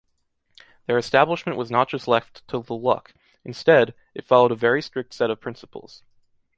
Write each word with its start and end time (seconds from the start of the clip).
Their 0.87 0.97
establishment 0.97 1.59
was 1.59 1.69
not 1.69 1.87
just 1.87 2.07
left 2.07 2.47
to 2.47 2.57
the 2.63 2.73
luck, 2.75 3.13
instead, 3.45 3.93
it 4.15 4.25
followed 4.25 4.51
a 4.51 4.55
very 4.55 4.81
strict 4.81 5.13
set 5.13 5.29
of 5.29 5.39
principles. 5.39 6.01